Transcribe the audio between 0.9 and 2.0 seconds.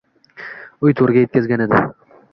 to‘riga o‘tkazgan edi